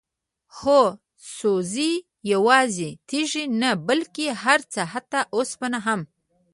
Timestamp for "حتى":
4.93-5.19